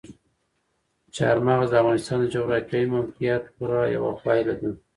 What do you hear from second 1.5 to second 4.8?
د افغانستان د جغرافیایي موقیعت پوره یوه پایله ده.